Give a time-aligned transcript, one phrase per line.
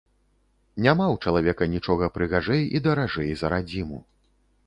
[0.85, 3.99] Няма ў чалавека нічога прыгажэй і даражэй за радзіму.